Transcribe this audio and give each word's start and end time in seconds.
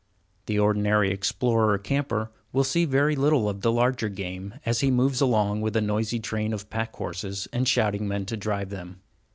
The 0.47 0.57
ordinary 0.57 1.11
explorer 1.11 1.73
or 1.73 1.77
camper 1.77 2.31
will 2.51 2.63
see 2.63 2.85
very 2.85 3.15
little 3.15 3.47
of 3.47 3.61
the 3.61 3.71
larger 3.71 4.09
game, 4.09 4.55
as 4.65 4.79
he 4.79 4.89
moves 4.89 5.21
along 5.21 5.61
with 5.61 5.75
a 5.75 5.79
noisy 5.81 6.19
train 6.19 6.53
of 6.53 6.71
pack 6.71 6.95
horses 6.95 7.47
and 7.53 7.67
shouting 7.67 8.07
men 8.07 8.25
to 8.25 8.35
drive 8.35 8.71
them. 8.71 9.01